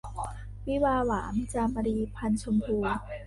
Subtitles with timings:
[0.67, 2.77] วิวาห์หวาม- จามรี พรรณชมพู